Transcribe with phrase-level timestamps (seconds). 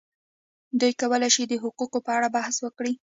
[0.79, 2.93] دوی کولای شي د حقوقو په اړه بحث وکړي.